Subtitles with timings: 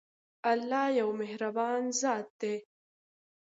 [0.51, 2.55] الله يو مهربان ذات دی.